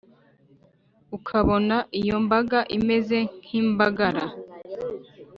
ukabona 1.17 1.77
iyo 2.01 2.15
mbaga 2.25 2.59
imeze 2.77 3.17
nk’imbagara 3.43 4.23